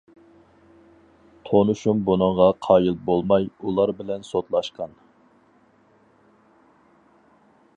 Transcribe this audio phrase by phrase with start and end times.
[1.49, 4.97] تونۇشۇم بۇنىڭغا قايىل بولماي، ئۇلار بىلەن سوتلاشقان.